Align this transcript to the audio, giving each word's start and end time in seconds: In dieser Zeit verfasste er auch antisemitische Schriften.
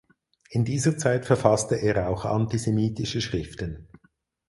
In 0.49 0.65
dieser 0.65 0.97
Zeit 0.97 1.27
verfasste 1.27 1.75
er 1.75 2.09
auch 2.09 2.25
antisemitische 2.25 3.21
Schriften. 3.21 3.87